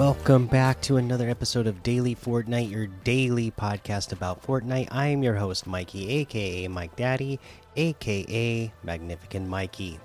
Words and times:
Welcome 0.00 0.46
back 0.46 0.80
to 0.82 0.96
another 0.96 1.28
episode 1.28 1.66
of 1.66 1.82
Daily 1.82 2.14
Fortnite, 2.14 2.70
your 2.70 2.86
daily 2.86 3.50
podcast 3.50 4.12
about 4.12 4.42
Fortnite. 4.42 4.88
I 4.90 5.08
am 5.08 5.22
your 5.22 5.34
host, 5.34 5.66
Mikey, 5.66 6.08
aka 6.08 6.68
Mike 6.68 6.96
Daddy, 6.96 7.38
aka 7.76 8.72
Magnificent 8.82 9.46
Mikey. 9.46 10.00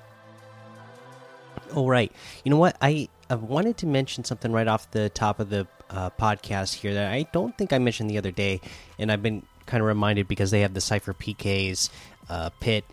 All 1.74 1.90
right, 1.90 2.12
you 2.44 2.50
know 2.50 2.58
what? 2.58 2.76
I, 2.82 3.08
I 3.30 3.36
wanted 3.36 3.78
to 3.78 3.88
mention 3.88 4.26
something 4.26 4.52
right 4.52 4.68
off 4.68 4.92
the 4.92 5.08
top 5.12 5.40
of 5.40 5.50
the 5.50 5.66
uh, 5.90 6.10
podcast 6.10 6.74
here 6.74 6.94
that 6.94 7.14
I 7.14 7.26
don't 7.32 7.58
think 7.58 7.72
I 7.72 7.78
mentioned 7.78 8.10
the 8.10 8.18
other 8.18 8.32
day, 8.32 8.60
and 9.00 9.10
I've 9.10 9.24
been 9.24 9.44
kind 9.66 9.80
of 9.80 9.88
reminded 9.88 10.28
because 10.28 10.52
they 10.52 10.60
have 10.60 10.74
the 10.74 10.82
Cypher 10.82 11.14
PK's 11.14 11.90
uh, 12.30 12.50
pit 12.60 12.84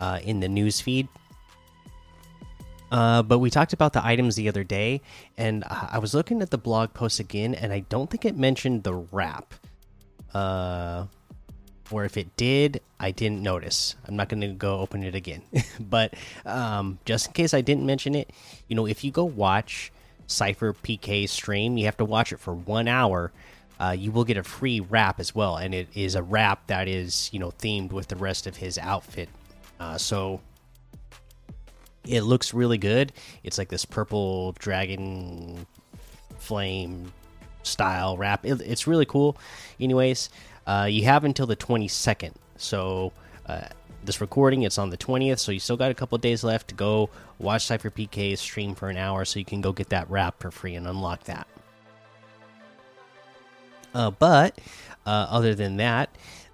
uh, 0.00 0.20
in 0.22 0.38
the 0.38 0.48
news 0.48 0.80
feed. 0.80 1.08
Uh, 2.92 3.22
but 3.22 3.38
we 3.38 3.48
talked 3.48 3.72
about 3.72 3.94
the 3.94 4.04
items 4.04 4.36
the 4.36 4.50
other 4.50 4.62
day, 4.62 5.00
and 5.38 5.64
I 5.64 5.98
was 5.98 6.12
looking 6.12 6.42
at 6.42 6.50
the 6.50 6.58
blog 6.58 6.92
post 6.92 7.18
again, 7.18 7.54
and 7.54 7.72
I 7.72 7.80
don't 7.80 8.10
think 8.10 8.26
it 8.26 8.36
mentioned 8.36 8.82
the 8.82 8.92
wrap. 8.94 9.54
Uh, 10.34 11.06
or 11.90 12.04
if 12.04 12.18
it 12.18 12.36
did, 12.36 12.82
I 13.00 13.10
didn't 13.10 13.42
notice. 13.42 13.96
I'm 14.06 14.14
not 14.14 14.28
going 14.28 14.42
to 14.42 14.48
go 14.48 14.78
open 14.78 15.02
it 15.04 15.14
again. 15.14 15.42
but 15.80 16.14
um, 16.44 16.98
just 17.06 17.28
in 17.28 17.32
case 17.32 17.54
I 17.54 17.62
didn't 17.62 17.86
mention 17.86 18.14
it, 18.14 18.30
you 18.68 18.76
know, 18.76 18.86
if 18.86 19.04
you 19.04 19.10
go 19.10 19.24
watch 19.24 19.90
Cypher 20.26 20.74
PK 20.74 21.26
stream, 21.28 21.78
you 21.78 21.86
have 21.86 21.96
to 21.96 22.04
watch 22.04 22.30
it 22.30 22.40
for 22.40 22.52
one 22.52 22.88
hour. 22.88 23.32
Uh, 23.80 23.96
you 23.98 24.12
will 24.12 24.24
get 24.24 24.36
a 24.36 24.42
free 24.42 24.80
wrap 24.80 25.18
as 25.18 25.34
well, 25.34 25.56
and 25.56 25.74
it 25.74 25.88
is 25.94 26.14
a 26.14 26.22
wrap 26.22 26.66
that 26.66 26.88
is, 26.88 27.30
you 27.32 27.38
know, 27.38 27.52
themed 27.52 27.90
with 27.90 28.08
the 28.08 28.16
rest 28.16 28.46
of 28.46 28.58
his 28.58 28.76
outfit. 28.76 29.30
Uh, 29.80 29.96
so 29.96 30.40
it 32.06 32.22
looks 32.22 32.52
really 32.52 32.78
good. 32.78 33.12
It's 33.42 33.58
like 33.58 33.68
this 33.68 33.84
purple 33.84 34.52
dragon 34.58 35.66
flame 36.38 37.12
style 37.62 38.16
wrap. 38.16 38.44
It, 38.44 38.60
it's 38.62 38.86
really 38.86 39.06
cool. 39.06 39.36
Anyways, 39.80 40.30
uh, 40.66 40.88
you 40.90 41.04
have 41.04 41.24
until 41.24 41.46
the 41.46 41.56
22nd. 41.56 42.32
So 42.56 43.12
uh, 43.46 43.68
this 44.04 44.20
recording, 44.20 44.62
it's 44.62 44.78
on 44.78 44.90
the 44.90 44.96
20th. 44.96 45.38
So 45.38 45.52
you 45.52 45.60
still 45.60 45.76
got 45.76 45.90
a 45.90 45.94
couple 45.94 46.18
days 46.18 46.44
left 46.44 46.68
to 46.68 46.74
go 46.74 47.10
watch 47.38 47.66
Cypher 47.66 47.90
PK 47.90 48.36
stream 48.36 48.74
for 48.74 48.88
an 48.88 48.96
hour, 48.96 49.24
so 49.24 49.38
you 49.38 49.44
can 49.44 49.60
go 49.60 49.72
get 49.72 49.88
that 49.90 50.10
wrap 50.10 50.40
for 50.40 50.50
free 50.50 50.74
and 50.74 50.86
unlock 50.86 51.24
that. 51.24 51.46
Uh, 53.94 54.10
but 54.10 54.58
uh, 55.04 55.26
other 55.28 55.54
than 55.54 55.76
that, 55.76 56.08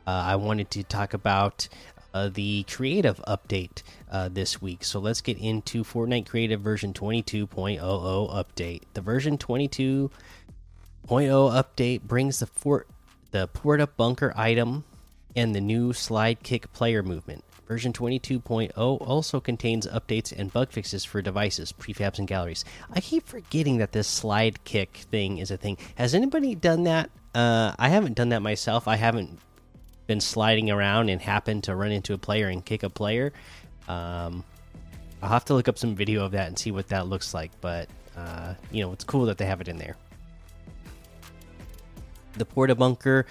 uh, 0.06 0.10
I 0.10 0.36
wanted 0.36 0.70
to 0.72 0.82
talk 0.82 1.14
about 1.14 1.68
uh, 2.14 2.28
the 2.28 2.64
creative 2.64 3.20
update 3.26 3.82
uh, 4.10 4.28
this 4.28 4.60
week. 4.60 4.84
So 4.84 4.98
let's 4.98 5.20
get 5.20 5.38
into 5.38 5.84
Fortnite 5.84 6.26
Creative 6.26 6.60
version 6.60 6.92
22.00 6.92 7.48
update. 7.48 8.82
The 8.94 9.00
version 9.00 9.38
22.0 9.38 10.10
update 11.08 12.02
brings 12.02 12.40
the 12.40 12.46
fort 12.46 12.88
the 13.30 13.46
Porta 13.46 13.86
Bunker 13.86 14.32
item 14.36 14.84
and 15.36 15.54
the 15.54 15.60
new 15.60 15.92
slide 15.92 16.42
kick 16.42 16.72
player 16.72 17.02
movement. 17.02 17.44
Version 17.66 17.92
22.0 17.92 18.70
also 18.76 19.40
contains 19.40 19.86
updates 19.86 20.32
and 20.36 20.50
bug 20.50 20.72
fixes 20.72 21.04
for 21.04 21.20
devices, 21.20 21.70
prefabs, 21.70 22.18
and 22.18 22.26
galleries. 22.26 22.64
I 22.90 23.02
keep 23.02 23.26
forgetting 23.26 23.76
that 23.76 23.92
this 23.92 24.08
slide 24.08 24.64
kick 24.64 24.96
thing 25.10 25.36
is 25.36 25.50
a 25.50 25.58
thing. 25.58 25.76
Has 25.96 26.14
anybody 26.14 26.54
done 26.54 26.84
that? 26.84 27.10
Uh, 27.34 27.74
I 27.78 27.90
haven't 27.90 28.14
done 28.14 28.30
that 28.30 28.40
myself. 28.40 28.88
I 28.88 28.96
haven't 28.96 29.38
been 30.08 30.20
sliding 30.20 30.70
around 30.70 31.10
and 31.10 31.22
happened 31.22 31.62
to 31.64 31.76
run 31.76 31.92
into 31.92 32.14
a 32.14 32.18
player 32.18 32.48
and 32.48 32.64
kick 32.64 32.82
a 32.82 32.90
player. 32.90 33.32
Um, 33.86 34.42
I'll 35.22 35.28
have 35.28 35.44
to 35.44 35.54
look 35.54 35.68
up 35.68 35.78
some 35.78 35.94
video 35.94 36.24
of 36.24 36.32
that 36.32 36.48
and 36.48 36.58
see 36.58 36.72
what 36.72 36.88
that 36.88 37.06
looks 37.06 37.32
like. 37.32 37.52
But 37.60 37.88
uh, 38.16 38.54
you 38.72 38.82
know, 38.82 38.92
it's 38.92 39.04
cool 39.04 39.26
that 39.26 39.38
they 39.38 39.46
have 39.46 39.60
it 39.60 39.68
in 39.68 39.78
there. 39.78 39.96
The 42.34 42.44
Porta 42.44 42.74
Bunker 42.74 43.26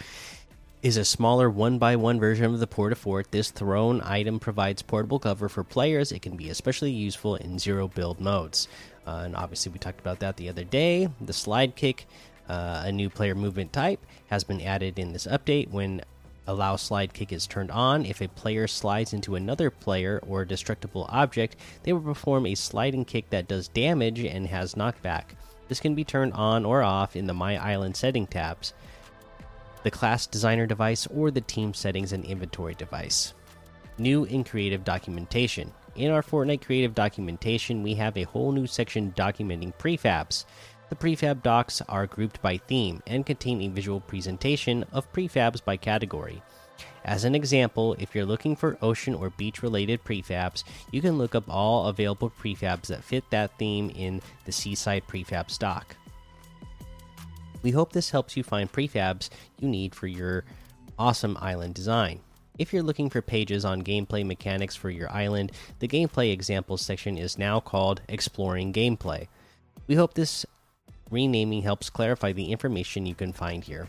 is 0.84 0.98
a 0.98 1.06
smaller 1.06 1.50
one 1.50 1.80
by 1.80 1.96
one 1.96 2.20
version 2.20 2.46
of 2.46 2.60
the 2.60 2.68
Porta 2.68 2.96
Fort. 2.96 3.32
This 3.32 3.52
thrown 3.52 4.02
item 4.02 4.40
provides 4.40 4.82
portable 4.82 5.20
cover 5.20 5.50
for 5.50 5.64
players. 5.64 6.12
It 6.12 6.22
can 6.22 6.38
be 6.38 6.50
especially 6.50 6.92
useful 6.92 7.36
in 7.36 7.58
zero 7.58 7.88
build 7.88 8.22
modes. 8.22 8.68
Uh, 9.06 9.24
and 9.26 9.36
obviously, 9.36 9.72
we 9.72 9.80
talked 9.80 10.00
about 10.00 10.20
that 10.20 10.38
the 10.38 10.50
other 10.50 10.64
day. 10.64 11.10
The 11.22 11.34
slide 11.34 11.76
kick, 11.76 12.06
uh, 12.48 12.84
a 12.86 12.92
new 12.92 13.10
player 13.10 13.34
movement 13.34 13.74
type, 13.74 14.06
has 14.28 14.44
been 14.44 14.62
added 14.62 15.00
in 15.00 15.14
this 15.14 15.26
update. 15.26 15.72
When 15.72 16.02
allow 16.48 16.76
slide 16.76 17.14
kick 17.14 17.32
is 17.32 17.46
turned 17.46 17.72
on, 17.72 18.06
if 18.06 18.22
a 18.22 18.28
player 18.28 18.68
slides 18.68 19.14
into 19.14 19.36
another 19.36 19.70
player 19.70 20.22
or 20.28 20.46
destructible 20.46 21.06
object, 21.10 21.56
they 21.84 21.94
will 21.94 22.02
perform 22.02 22.46
a 22.46 22.56
sliding 22.56 23.06
kick 23.06 23.30
that 23.30 23.48
does 23.48 23.68
damage 23.68 24.20
and 24.20 24.48
has 24.48 24.76
knockback. 24.76 25.24
This 25.68 25.80
can 25.80 25.96
be 25.96 26.04
turned 26.04 26.34
on 26.34 26.66
or 26.66 26.82
off 26.82 27.16
in 27.16 27.28
the 27.28 27.34
My 27.34 27.58
Island 27.58 27.96
setting 27.96 28.26
tabs 28.26 28.74
the 29.88 29.92
class 29.92 30.28
designer 30.28 30.66
device, 30.66 31.08
or 31.08 31.32
the 31.32 31.40
team 31.40 31.74
settings 31.74 32.12
and 32.12 32.26
inventory 32.26 32.74
device. 32.74 33.34
New 33.98 34.26
in 34.26 34.44
creative 34.44 34.84
documentation. 34.84 35.72
In 35.96 36.12
our 36.12 36.22
Fortnite 36.22 36.62
creative 36.62 36.94
documentation, 36.94 37.84
we 37.84 37.96
have 37.96 38.18
a 38.18 38.24
whole 38.24 38.52
new 38.52 38.68
section 38.68 39.14
documenting 39.14 39.74
prefabs. 39.76 40.44
The 40.90 40.96
prefab 40.96 41.44
docs 41.44 41.82
are 41.90 42.08
grouped 42.08 42.42
by 42.42 42.58
theme 42.58 43.04
and 43.06 43.26
contain 43.26 43.62
a 43.62 43.68
visual 43.68 44.00
presentation 44.00 44.86
of 44.94 45.12
prefabs 45.12 45.64
by 45.64 45.76
category. 45.76 46.42
As 47.04 47.24
an 47.24 47.36
example, 47.36 47.96
if 48.00 48.14
you're 48.14 48.26
looking 48.26 48.56
for 48.56 48.78
ocean 48.82 49.14
or 49.14 49.30
beach 49.32 49.62
related 49.62 50.04
prefabs, 50.04 50.64
you 50.92 51.02
can 51.02 51.18
look 51.18 51.36
up 51.36 51.44
all 51.50 51.88
available 51.88 52.30
prefabs 52.30 52.88
that 52.88 53.04
fit 53.04 53.24
that 53.32 53.58
theme 53.58 53.90
in 53.92 54.22
the 54.46 54.52
Seaside 54.52 55.08
Prefab 55.08 55.50
stock. 55.50 55.96
We 57.64 57.72
hope 57.72 57.92
this 57.92 58.12
helps 58.12 58.38
you 58.38 58.44
find 58.44 58.72
prefabs 58.72 59.30
you 59.60 59.68
need 59.68 59.96
for 59.96 60.08
your 60.08 60.46
awesome 60.98 61.38
island 61.42 61.74
design. 61.74 62.20
If 62.58 62.74
you're 62.74 62.84
looking 62.84 63.10
for 63.10 63.22
pages 63.22 63.66
on 63.66 63.84
gameplay 63.84 64.26
mechanics 64.26 64.76
for 64.76 64.90
your 64.90 65.12
island, 65.12 65.52
the 65.80 65.88
gameplay 65.88 66.32
examples 66.32 66.82
section 66.82 67.18
is 67.18 67.38
now 67.38 67.60
called 67.60 68.02
Exploring 68.08 68.74
Gameplay. 68.74 69.28
We 69.88 69.96
hope 69.96 70.14
this 70.14 70.46
renaming 71.10 71.62
helps 71.62 71.90
clarify 71.90 72.32
the 72.32 72.52
information 72.52 73.06
you 73.06 73.16
can 73.16 73.34
find 73.34 73.64
here. 73.64 73.88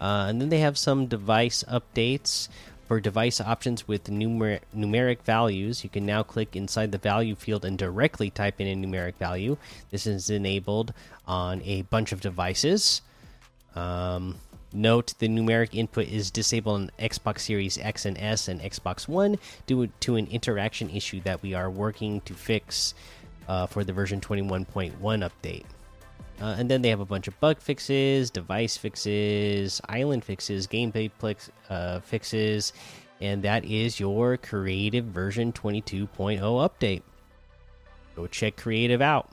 Uh, 0.00 0.26
and 0.28 0.40
then 0.40 0.48
they 0.48 0.60
have 0.60 0.78
some 0.78 1.06
device 1.06 1.62
updates 1.68 2.48
for 2.90 2.98
device 2.98 3.40
options 3.40 3.86
with 3.86 4.06
numer 4.06 4.58
numeric 4.74 5.22
values, 5.22 5.84
you 5.84 5.90
can 5.90 6.04
now 6.04 6.24
click 6.24 6.56
inside 6.56 6.90
the 6.90 6.98
value 6.98 7.36
field 7.36 7.64
and 7.64 7.78
directly 7.78 8.30
type 8.30 8.60
in 8.60 8.66
a 8.66 8.74
numeric 8.74 9.14
value. 9.14 9.56
This 9.90 10.08
is 10.08 10.28
enabled 10.28 10.92
on 11.24 11.62
a 11.62 11.82
bunch 11.82 12.10
of 12.10 12.20
devices. 12.20 13.00
Um, 13.76 14.38
note 14.72 15.14
the 15.20 15.28
numeric 15.28 15.72
input 15.72 16.08
is 16.08 16.32
disabled 16.32 16.80
on 16.80 16.90
Xbox 16.98 17.42
Series 17.42 17.78
X 17.78 18.06
and 18.06 18.18
S 18.18 18.48
and 18.48 18.60
Xbox 18.60 19.06
One 19.06 19.38
due 19.68 19.86
to 20.00 20.16
an 20.16 20.26
interaction 20.26 20.90
issue 20.90 21.20
that 21.20 21.42
we 21.42 21.54
are 21.54 21.70
working 21.70 22.22
to 22.22 22.34
fix 22.34 22.92
uh, 23.46 23.68
for 23.68 23.84
the 23.84 23.92
version 23.92 24.20
21.1 24.20 24.98
update. 25.00 25.64
Uh, 26.40 26.56
and 26.58 26.70
then 26.70 26.80
they 26.80 26.88
have 26.88 27.00
a 27.00 27.04
bunch 27.04 27.28
of 27.28 27.38
bug 27.40 27.60
fixes, 27.60 28.30
device 28.30 28.76
fixes, 28.76 29.80
island 29.88 30.24
fixes, 30.24 30.66
gameplay 30.66 31.36
uh, 31.68 32.00
fixes, 32.00 32.72
and 33.20 33.42
that 33.42 33.64
is 33.64 34.00
your 34.00 34.38
creative 34.38 35.04
version 35.04 35.52
22.0 35.52 36.08
update. 36.40 37.02
Go 38.16 38.26
check 38.26 38.56
creative 38.56 39.02
out. 39.02 39.30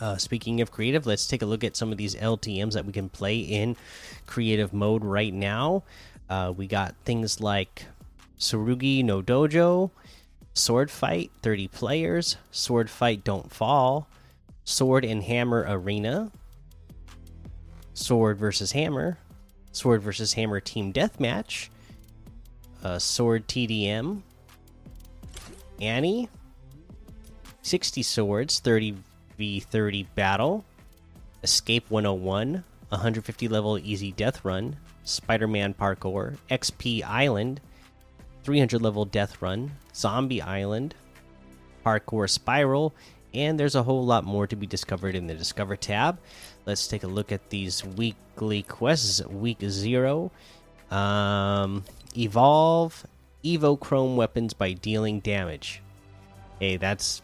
Uh, 0.00 0.16
speaking 0.16 0.60
of 0.60 0.72
creative, 0.72 1.06
let's 1.06 1.28
take 1.28 1.42
a 1.42 1.46
look 1.46 1.62
at 1.62 1.76
some 1.76 1.92
of 1.92 1.98
these 1.98 2.16
LTMs 2.16 2.72
that 2.72 2.84
we 2.84 2.92
can 2.92 3.08
play 3.08 3.38
in 3.38 3.76
creative 4.26 4.72
mode 4.72 5.04
right 5.04 5.32
now. 5.32 5.84
Uh, 6.28 6.52
we 6.56 6.66
got 6.66 6.96
things 7.04 7.40
like 7.40 7.86
Tsurugi 8.36 9.04
no 9.04 9.22
Dojo, 9.22 9.90
Sword 10.54 10.90
Fight, 10.90 11.30
30 11.42 11.68
players, 11.68 12.36
Sword 12.50 12.90
Fight 12.90 13.22
Don't 13.22 13.52
Fall, 13.52 14.08
Sword 14.64 15.04
and 15.04 15.22
Hammer 15.22 15.64
Arena, 15.68 16.30
Sword 17.94 18.38
versus 18.38 18.72
Hammer, 18.72 19.18
Sword 19.72 20.02
versus 20.02 20.32
Hammer 20.34 20.60
Team 20.60 20.92
Deathmatch, 20.92 21.68
uh, 22.84 22.98
Sword 22.98 23.48
TDM, 23.48 24.22
Annie, 25.80 26.28
60 27.62 28.02
Swords 28.02 28.60
30v30 28.60 30.06
Battle, 30.14 30.64
Escape 31.42 31.90
101, 31.90 32.64
150 32.88 33.48
level 33.48 33.78
Easy 33.78 34.12
Death 34.12 34.44
Run, 34.44 34.76
Spider 35.04 35.48
Man 35.48 35.74
Parkour, 35.74 36.36
XP 36.50 37.02
Island, 37.02 37.60
300 38.44 38.80
level 38.80 39.04
Death 39.04 39.40
Run, 39.42 39.70
Zombie 39.94 40.42
Island, 40.42 40.94
Parkour 41.84 42.28
Spiral, 42.28 42.94
and 43.34 43.58
there's 43.58 43.74
a 43.74 43.82
whole 43.82 44.04
lot 44.04 44.24
more 44.24 44.46
to 44.46 44.56
be 44.56 44.66
discovered 44.66 45.14
in 45.14 45.26
the 45.26 45.34
Discover 45.34 45.76
tab. 45.76 46.18
Let's 46.66 46.86
take 46.86 47.02
a 47.02 47.08
look 47.08 47.32
at 47.32 47.50
these 47.50 47.84
weekly 47.84 48.62
quests. 48.62 49.24
Week 49.26 49.58
zero, 49.62 50.30
um, 50.90 51.84
evolve 52.16 53.06
Evo 53.44 53.78
Chrome 53.78 54.16
weapons 54.16 54.54
by 54.54 54.72
dealing 54.72 55.20
damage. 55.20 55.82
Hey, 56.60 56.76
that's 56.76 57.22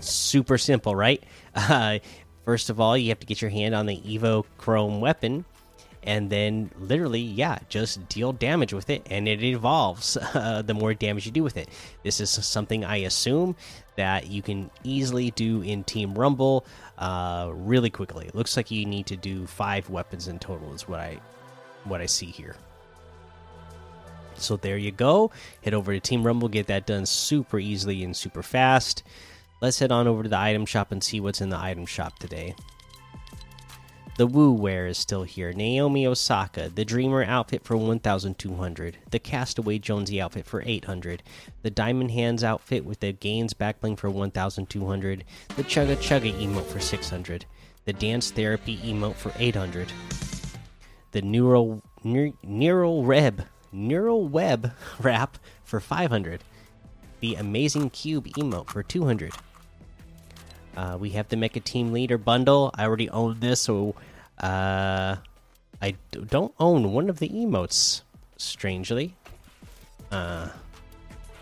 super 0.00 0.58
simple, 0.58 0.94
right? 0.94 1.22
Uh, 1.54 1.98
first 2.44 2.70
of 2.70 2.80
all, 2.80 2.96
you 2.96 3.08
have 3.08 3.18
to 3.18 3.26
get 3.26 3.42
your 3.42 3.50
hand 3.50 3.74
on 3.74 3.86
the 3.86 3.96
Evo 4.02 4.44
Chrome 4.58 5.00
weapon, 5.00 5.44
and 6.08 6.30
then 6.30 6.70
literally, 6.78 7.20
yeah, 7.20 7.58
just 7.68 8.08
deal 8.08 8.32
damage 8.32 8.72
with 8.72 8.88
it, 8.88 9.06
and 9.10 9.28
it 9.28 9.42
evolves 9.42 10.16
uh, 10.34 10.62
the 10.62 10.72
more 10.72 10.94
damage 10.94 11.26
you 11.26 11.32
do 11.32 11.42
with 11.42 11.58
it. 11.58 11.68
This 12.02 12.18
is 12.18 12.30
something 12.30 12.82
I 12.82 12.96
assume 12.96 13.56
that 13.96 14.26
you 14.26 14.40
can 14.40 14.70
easily 14.82 15.32
do 15.32 15.60
in 15.60 15.84
Team 15.84 16.14
Rumble 16.14 16.64
uh, 16.96 17.50
really 17.52 17.90
quickly. 17.90 18.26
It 18.26 18.34
looks 18.34 18.56
like 18.56 18.70
you 18.70 18.86
need 18.86 19.04
to 19.08 19.16
do 19.16 19.46
five 19.46 19.90
weapons 19.90 20.28
in 20.28 20.38
total, 20.38 20.72
is 20.72 20.88
what 20.88 20.98
I 20.98 21.20
what 21.84 22.00
I 22.00 22.06
see 22.06 22.26
here. 22.30 22.56
So 24.36 24.56
there 24.56 24.78
you 24.78 24.92
go. 24.92 25.30
Head 25.62 25.74
over 25.74 25.92
to 25.92 26.00
Team 26.00 26.26
Rumble, 26.26 26.48
get 26.48 26.68
that 26.68 26.86
done 26.86 27.04
super 27.04 27.58
easily 27.58 28.02
and 28.02 28.16
super 28.16 28.42
fast. 28.42 29.02
Let's 29.60 29.78
head 29.78 29.92
on 29.92 30.08
over 30.08 30.22
to 30.22 30.28
the 30.30 30.38
item 30.38 30.64
shop 30.64 30.90
and 30.90 31.04
see 31.04 31.20
what's 31.20 31.42
in 31.42 31.50
the 31.50 31.58
item 31.58 31.84
shop 31.84 32.18
today. 32.18 32.54
The 34.18 34.26
Woo 34.26 34.50
wear 34.50 34.88
is 34.88 34.98
still 34.98 35.22
here. 35.22 35.52
Naomi 35.52 36.04
Osaka, 36.04 36.68
the 36.74 36.84
Dreamer 36.84 37.22
outfit 37.22 37.62
for 37.62 37.76
1,200. 37.76 38.98
The 39.12 39.18
Castaway 39.20 39.78
Jonesy 39.78 40.20
outfit 40.20 40.44
for 40.44 40.60
800. 40.66 41.22
The 41.62 41.70
Diamond 41.70 42.10
Hands 42.10 42.42
outfit 42.42 42.84
with 42.84 42.98
the 42.98 43.12
Gains 43.12 43.54
backbling 43.54 43.96
for 43.96 44.10
1,200. 44.10 45.24
The 45.54 45.62
Chugga 45.62 45.94
Chugga 45.98 46.32
emote 46.32 46.66
for 46.66 46.80
600. 46.80 47.44
The 47.84 47.92
Dance 47.92 48.32
Therapy 48.32 48.78
emote 48.78 49.14
for 49.14 49.30
800. 49.38 49.92
The 51.12 51.22
Neural 51.22 51.84
Neural 52.02 53.04
Reb 53.04 53.44
Neural 53.70 54.26
Web 54.26 54.72
wrap 55.00 55.38
for 55.62 55.78
500. 55.78 56.42
The 57.20 57.36
Amazing 57.36 57.90
Cube 57.90 58.26
emote 58.36 58.70
for 58.70 58.82
200. 58.82 59.32
Uh, 60.78 60.96
we 60.96 61.10
have 61.10 61.28
the 61.28 61.34
Mecha 61.34 61.64
Team 61.64 61.90
Leader 61.92 62.18
bundle. 62.18 62.70
I 62.72 62.84
already 62.84 63.10
own 63.10 63.40
this, 63.40 63.62
so 63.62 63.96
uh, 64.40 65.16
I 65.82 65.96
don't 66.12 66.54
own 66.60 66.92
one 66.92 67.10
of 67.10 67.18
the 67.18 67.28
emotes, 67.28 68.02
strangely. 68.36 69.16
Uh, 70.12 70.50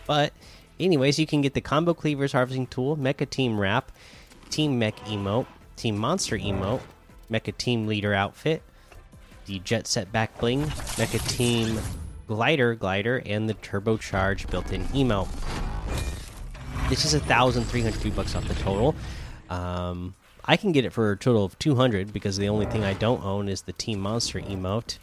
but, 0.06 0.32
anyways, 0.80 1.18
you 1.18 1.26
can 1.26 1.42
get 1.42 1.52
the 1.52 1.60
Combo 1.60 1.92
Cleavers 1.92 2.32
Harvesting 2.32 2.66
Tool, 2.66 2.96
Mecha 2.96 3.28
Team 3.28 3.60
Wrap, 3.60 3.92
Team 4.48 4.78
Mech 4.78 4.96
emote, 5.00 5.46
Team 5.76 5.98
Monster 5.98 6.38
emote, 6.38 6.80
Mecha 7.30 7.54
Team 7.58 7.86
Leader 7.86 8.14
outfit, 8.14 8.62
the 9.44 9.58
Jet 9.58 9.86
Set 9.86 10.10
Back 10.12 10.38
Bling, 10.38 10.62
Mecha 10.62 11.20
Team 11.28 11.78
Glider 12.26 12.74
Glider, 12.74 13.22
and 13.26 13.50
the 13.50 13.54
Turbocharge 13.54 14.50
built-in 14.50 14.82
emote. 14.86 15.28
This 16.88 17.04
is 17.04 17.12
a 17.12 17.20
thousand 17.20 17.64
three 17.64 17.82
hundred 17.82 18.16
bucks 18.16 18.34
off 18.34 18.48
the 18.48 18.54
total. 18.54 18.94
Um, 19.50 20.14
I 20.44 20.56
can 20.56 20.72
get 20.72 20.84
it 20.84 20.92
for 20.92 21.12
a 21.12 21.16
total 21.16 21.44
of 21.44 21.58
200 21.58 22.12
because 22.12 22.36
the 22.36 22.48
only 22.48 22.66
thing 22.66 22.84
I 22.84 22.94
don't 22.94 23.24
own 23.24 23.48
is 23.48 23.62
the 23.62 23.72
Team 23.72 24.00
Monster 24.00 24.40
emote. 24.40 24.98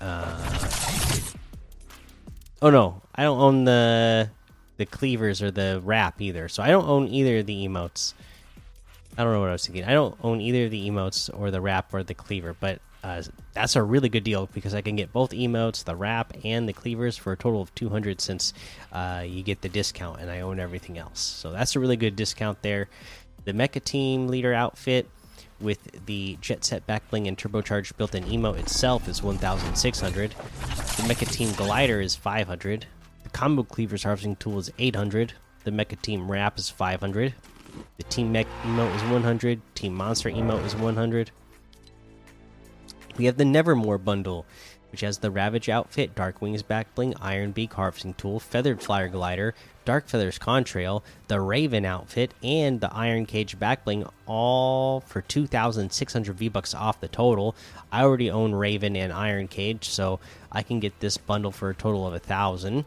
Uh, 0.00 1.20
oh 2.62 2.70
no, 2.70 3.02
I 3.14 3.22
don't 3.22 3.40
own 3.40 3.64
the 3.64 4.30
the 4.76 4.86
cleavers 4.86 5.42
or 5.42 5.50
the 5.50 5.80
wrap 5.84 6.20
either. 6.20 6.48
So 6.48 6.62
I 6.62 6.68
don't 6.68 6.88
own 6.88 7.06
either 7.08 7.38
of 7.38 7.46
the 7.46 7.66
emotes. 7.66 8.14
I 9.18 9.24
don't 9.24 9.32
know 9.32 9.40
what 9.40 9.50
I 9.50 9.52
was 9.52 9.66
thinking. 9.66 9.84
I 9.84 9.92
don't 9.92 10.16
own 10.22 10.40
either 10.40 10.64
of 10.64 10.70
the 10.70 10.88
emotes 10.88 11.30
or 11.38 11.50
the 11.50 11.60
wrap 11.60 11.92
or 11.92 12.02
the 12.02 12.14
cleaver, 12.14 12.56
but 12.58 12.80
uh, 13.02 13.22
that's 13.52 13.76
a 13.76 13.82
really 13.82 14.08
good 14.08 14.24
deal 14.24 14.48
because 14.52 14.74
I 14.74 14.80
can 14.80 14.96
get 14.96 15.12
both 15.12 15.30
emotes, 15.30 15.84
the 15.84 15.96
wrap, 15.96 16.32
and 16.44 16.68
the 16.68 16.72
cleavers 16.72 17.16
for 17.16 17.32
a 17.32 17.36
total 17.36 17.60
of 17.60 17.74
200 17.74 18.20
since 18.20 18.54
uh, 18.92 19.22
you 19.26 19.42
get 19.42 19.60
the 19.60 19.68
discount 19.68 20.20
and 20.20 20.30
I 20.30 20.40
own 20.40 20.60
everything 20.60 20.96
else. 20.98 21.20
So 21.20 21.50
that's 21.50 21.76
a 21.76 21.80
really 21.80 21.96
good 21.96 22.16
discount 22.16 22.62
there 22.62 22.88
the 23.44 23.52
Mecha 23.52 23.82
Team 23.82 24.28
Leader 24.28 24.52
outfit 24.52 25.08
with 25.60 26.06
the 26.06 26.38
Jet 26.40 26.64
Set 26.64 26.86
Backbling 26.86 27.28
and 27.28 27.36
Turbocharged 27.36 27.96
built-in 27.96 28.24
emote 28.24 28.58
itself 28.58 29.08
is 29.08 29.22
1,600. 29.22 30.30
The 30.30 30.36
Mecha 31.02 31.30
Team 31.30 31.52
Glider 31.52 32.00
is 32.00 32.16
500. 32.16 32.86
The 33.22 33.30
Combo 33.30 33.62
Cleavers 33.62 34.04
Harvesting 34.04 34.36
Tool 34.36 34.58
is 34.58 34.72
800. 34.78 35.34
The 35.64 35.70
Mecha 35.70 36.00
Team 36.00 36.30
Wrap 36.30 36.58
is 36.58 36.70
500. 36.70 37.34
The 37.98 38.02
Team 38.04 38.32
Mech 38.32 38.46
emote 38.64 38.94
is 38.96 39.02
100. 39.04 39.60
Team 39.74 39.94
Monster 39.94 40.30
emote 40.30 40.64
is 40.64 40.74
100. 40.74 41.30
We 43.16 43.26
have 43.26 43.36
the 43.36 43.44
Nevermore 43.44 43.98
bundle 43.98 44.46
which 44.90 45.02
has 45.02 45.18
the 45.18 45.30
Ravage 45.30 45.68
outfit, 45.68 46.14
Dark 46.14 46.42
Wings 46.42 46.62
backbling, 46.62 47.14
Iron 47.20 47.52
Beak 47.52 47.72
harvesting 47.72 48.14
tool, 48.14 48.40
Feathered 48.40 48.82
Flyer 48.82 49.08
glider, 49.08 49.54
Dark 49.90 50.06
Feathers 50.06 50.38
contrail, 50.38 51.02
the 51.26 51.40
Raven 51.40 51.84
outfit, 51.84 52.32
and 52.44 52.80
the 52.80 52.94
Iron 52.94 53.26
Cage 53.26 53.58
backbling, 53.58 54.08
all 54.24 55.00
for 55.00 55.20
2,600 55.20 56.36
V 56.36 56.48
bucks 56.48 56.74
off 56.74 57.00
the 57.00 57.08
total. 57.08 57.56
I 57.90 58.04
already 58.04 58.30
own 58.30 58.52
Raven 58.52 58.94
and 58.94 59.12
Iron 59.12 59.48
Cage, 59.48 59.88
so 59.88 60.20
I 60.52 60.62
can 60.62 60.78
get 60.78 61.00
this 61.00 61.16
bundle 61.16 61.50
for 61.50 61.70
a 61.70 61.74
total 61.74 62.06
of 62.06 62.14
a 62.14 62.20
thousand. 62.20 62.84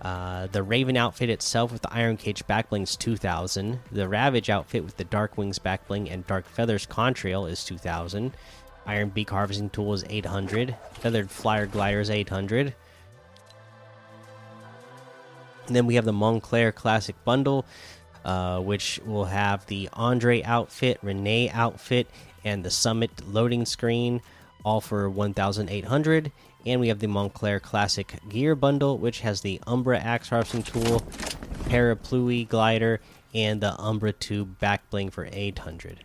Uh, 0.00 0.46
the 0.46 0.62
Raven 0.62 0.96
outfit 0.96 1.30
itself 1.30 1.72
with 1.72 1.82
the 1.82 1.92
Iron 1.92 2.16
Cage 2.16 2.46
backbling 2.46 2.84
is 2.84 2.94
2000. 2.94 3.80
The 3.90 4.06
Ravage 4.06 4.50
outfit 4.50 4.84
with 4.84 4.98
the 4.98 5.04
Dark 5.04 5.36
Wings 5.36 5.58
backbling 5.58 6.08
and 6.12 6.24
Dark 6.28 6.46
Feathers 6.46 6.86
contrail 6.86 7.50
is 7.50 7.64
2000. 7.64 8.32
Iron 8.86 9.08
Beak 9.08 9.30
Harvesting 9.30 9.70
Tool 9.70 9.94
is 9.94 10.04
800. 10.08 10.76
Feathered 10.92 11.28
Flyer 11.28 11.66
Glider 11.66 11.98
is 11.98 12.08
800. 12.08 12.72
And 15.70 15.76
then 15.76 15.86
we 15.86 15.94
have 15.94 16.04
the 16.04 16.12
Moncler 16.12 16.74
Classic 16.74 17.14
Bundle, 17.24 17.64
uh, 18.24 18.58
which 18.58 18.98
will 19.06 19.26
have 19.26 19.64
the 19.66 19.88
Andre 19.92 20.42
outfit, 20.42 20.98
Renee 21.00 21.48
outfit, 21.48 22.08
and 22.42 22.64
the 22.64 22.72
Summit 22.72 23.12
loading 23.28 23.64
screen, 23.64 24.20
all 24.64 24.80
for 24.80 25.08
1,800. 25.08 26.32
And 26.66 26.80
we 26.80 26.88
have 26.88 26.98
the 26.98 27.06
Moncler 27.06 27.62
Classic 27.62 28.18
Gear 28.28 28.56
Bundle, 28.56 28.98
which 28.98 29.20
has 29.20 29.42
the 29.42 29.60
Umbra 29.64 30.00
Axe 30.00 30.30
Harvesting 30.30 30.64
Tool, 30.64 31.02
Parapluie 31.66 32.48
Glider, 32.48 33.00
and 33.32 33.60
the 33.60 33.80
Umbra 33.80 34.12
Tube 34.12 34.58
Back 34.58 34.90
Bling 34.90 35.10
for 35.10 35.28
800. 35.30 36.02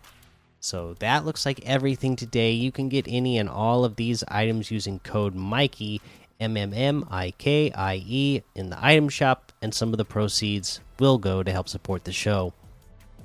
So 0.60 0.94
that 1.00 1.24
looks 1.24 1.44
like 1.44 1.66
everything 1.66 2.14
today. 2.14 2.52
You 2.52 2.70
can 2.70 2.88
get 2.88 3.06
any 3.08 3.36
and 3.36 3.48
all 3.48 3.84
of 3.84 3.96
these 3.96 4.22
items 4.28 4.70
using 4.70 5.00
code 5.00 5.34
Mikey 5.34 6.00
M 6.40 6.56
M 6.56 6.72
M 6.74 7.06
I 7.10 7.30
K 7.32 7.70
I 7.72 8.02
E 8.06 8.42
in 8.54 8.70
the 8.70 8.84
item 8.84 9.08
shop, 9.08 9.52
and 9.62 9.72
some 9.72 9.92
of 9.92 9.98
the 9.98 10.04
proceeds 10.04 10.80
will 10.98 11.18
go 11.18 11.42
to 11.42 11.52
help 11.52 11.68
support 11.68 12.04
the 12.04 12.12
show. 12.12 12.52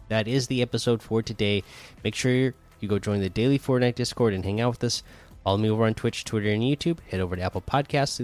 That 0.10 0.28
is 0.28 0.48
the 0.48 0.62
episode 0.62 1.02
for 1.02 1.22
today. 1.22 1.64
Make 2.04 2.16
sure 2.16 2.54
you 2.80 2.88
go 2.88 3.00
join 3.00 3.22
the 3.22 3.30
daily 3.30 3.60
Fortnite 3.60 3.96
Discord 3.96 4.34
and 4.34 4.44
hang 4.44 4.60
out 4.60 4.72
with 4.72 4.84
us. 4.84 5.04
Follow 5.44 5.58
me 5.58 5.70
over 5.70 5.86
on 5.86 5.94
Twitch, 5.94 6.24
Twitter, 6.24 6.50
and 6.50 6.62
YouTube. 6.62 7.00
Head 7.10 7.20
over 7.20 7.36
to 7.36 7.42
Apple 7.42 7.62
Podcasts, 7.62 8.20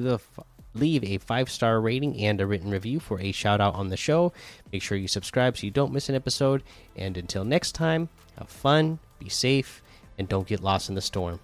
leave 0.74 1.04
a 1.04 1.18
five 1.18 1.50
star 1.50 1.82
rating 1.82 2.18
and 2.24 2.40
a 2.40 2.46
written 2.46 2.70
review 2.70 3.00
for 3.00 3.20
a 3.20 3.32
shout 3.32 3.62
out 3.62 3.76
on 3.76 3.90
the 3.90 3.98
show. 3.98 4.32
Make 4.72 4.82
sure 4.82 4.98
you 4.98 5.08
subscribe 5.08 5.58
so 5.58 5.66
you 5.66 5.72
don't 5.72 5.94
miss 5.94 6.10
an 6.10 6.16
episode. 6.16 6.64
And 6.96 7.18
until 7.18 7.44
next 7.44 7.74
time, 7.74 8.10
have 8.38 8.50
fun, 8.50 9.00
be 9.20 9.30
safe, 9.30 9.82
and 10.18 10.28
don't 10.28 10.48
get 10.48 10.62
lost 10.62 10.90
in 10.90 10.96
the 10.96 11.02
storm. 11.02 11.40